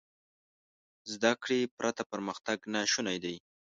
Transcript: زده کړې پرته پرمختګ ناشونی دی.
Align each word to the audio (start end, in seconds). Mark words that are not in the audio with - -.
زده 1.13 1.31
کړې 1.43 1.59
پرته 1.77 2.03
پرمختګ 2.11 2.57
ناشونی 2.73 3.17
دی. 3.23 3.35